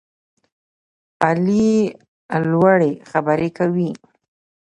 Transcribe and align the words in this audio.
علي 1.25 1.71
لوړې 2.51 2.91
خبرې 3.09 3.49
کوي. 3.57 3.91